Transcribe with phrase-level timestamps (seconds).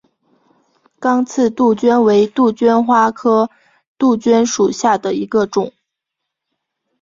[0.99, 3.51] 刚刺杜鹃为杜鹃花科
[3.99, 5.73] 杜鹃属下的一个种。